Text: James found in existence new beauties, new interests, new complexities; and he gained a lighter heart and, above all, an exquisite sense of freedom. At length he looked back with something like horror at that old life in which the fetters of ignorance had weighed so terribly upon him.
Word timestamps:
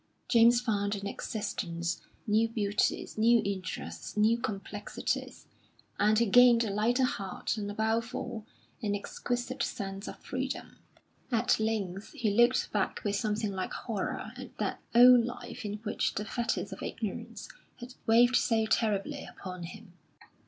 James 0.27 0.59
found 0.59 0.95
in 0.95 1.05
existence 1.05 2.01
new 2.25 2.49
beauties, 2.49 3.19
new 3.19 3.39
interests, 3.45 4.17
new 4.17 4.35
complexities; 4.35 5.45
and 5.99 6.17
he 6.17 6.25
gained 6.25 6.63
a 6.63 6.71
lighter 6.71 7.03
heart 7.05 7.55
and, 7.55 7.69
above 7.69 8.15
all, 8.15 8.43
an 8.81 8.95
exquisite 8.95 9.61
sense 9.61 10.07
of 10.07 10.17
freedom. 10.17 10.77
At 11.31 11.59
length 11.59 12.13
he 12.13 12.31
looked 12.31 12.71
back 12.71 13.03
with 13.03 13.15
something 13.15 13.51
like 13.51 13.73
horror 13.73 14.31
at 14.37 14.57
that 14.57 14.81
old 14.95 15.23
life 15.23 15.63
in 15.63 15.73
which 15.83 16.15
the 16.15 16.25
fetters 16.25 16.73
of 16.73 16.81
ignorance 16.81 17.47
had 17.75 17.93
weighed 18.07 18.35
so 18.35 18.65
terribly 18.65 19.23
upon 19.27 19.65
him. 19.65 19.93